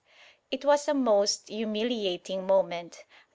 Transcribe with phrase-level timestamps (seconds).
[0.49, 3.03] It was a most humiliating moment.